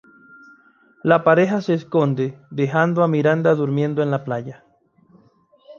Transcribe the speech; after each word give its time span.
La 1.03 1.23
pareja 1.23 1.61
se 1.61 1.75
esconde, 1.75 2.35
dejando 2.49 3.03
a 3.03 3.07
Miranda 3.07 3.53
durmiendo 3.53 4.01
en 4.01 4.09
la 4.09 4.23
playa. 4.23 4.63